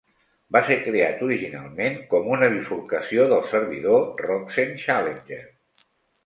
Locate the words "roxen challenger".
4.25-5.41